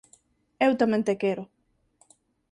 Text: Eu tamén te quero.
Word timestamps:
Eu 0.65 0.71
tamén 0.81 1.05
te 1.07 1.13
quero. 1.21 1.43